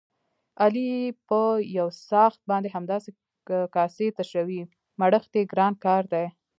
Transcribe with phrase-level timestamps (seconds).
[0.63, 0.91] علي
[1.27, 1.39] په
[1.77, 3.09] یوڅآښت باندې همداسې
[3.75, 4.61] کاسې تشوي،
[4.99, 6.25] مړښت یې ګران کار دی.